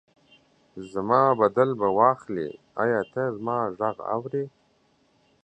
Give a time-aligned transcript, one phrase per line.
[0.91, 2.49] زما بدل به واخلي،
[2.83, 4.43] ایا ته زما غږ اورې؟